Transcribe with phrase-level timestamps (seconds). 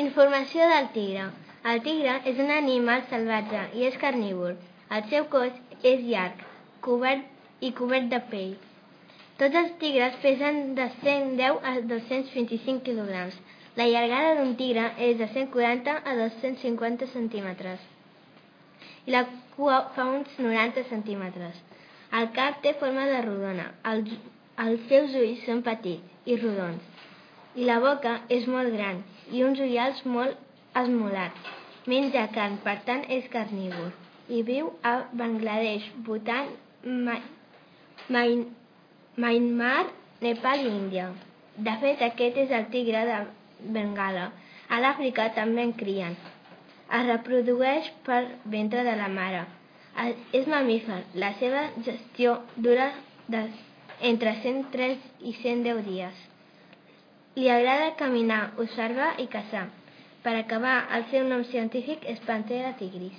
[0.00, 1.24] Informació del tigre.
[1.70, 4.54] El tigre és un animal salvatge i és carnívor.
[4.88, 5.58] El seu cos
[5.90, 6.38] és llarg
[6.86, 7.26] cobert
[7.60, 8.54] i cobert de pell.
[9.42, 13.26] Tots els tigres pesen de 110 a 225 kg.
[13.76, 17.84] La llargada d'un tigre és de 140 a 250 centímetres
[19.04, 19.26] i la
[19.58, 21.60] cua fa uns 90 centímetres.
[22.16, 24.16] El cap té forma de rodona, els,
[24.64, 26.91] els seus ulls són petits i rodons
[27.56, 30.38] la boca és molt gran i uns ullals molt
[30.78, 31.50] esmolats.
[31.86, 33.90] Menja carn, per tant és carnívor
[34.28, 36.48] i viu a Bangladesh, Bhutan,
[39.16, 39.86] Myanmar,
[40.22, 41.10] Nepal i Índia.
[41.56, 43.18] De fet, aquest és el tigre de
[43.74, 44.30] Bengala.
[44.72, 46.16] A l'Àfrica també en crien.
[46.88, 49.44] Es reprodueix per ventre de la mare.
[50.32, 51.02] És mamífer.
[51.14, 52.92] La seva gestió dura
[53.28, 53.44] de,
[54.00, 56.31] entre 103 i 110 dies.
[57.34, 59.62] Li agrada caminar, observar i caçar.
[60.24, 63.16] Per acabar, el seu nom científic és Panthera tigris.